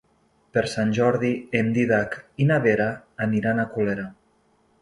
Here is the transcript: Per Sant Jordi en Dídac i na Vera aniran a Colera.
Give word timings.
Per 0.57 0.61
Sant 0.71 0.93
Jordi 0.99 1.29
en 1.59 1.69
Dídac 1.77 2.17
i 2.45 2.49
na 2.53 2.59
Vera 2.67 2.89
aniran 3.27 3.61
a 3.67 3.71
Colera. 3.77 4.09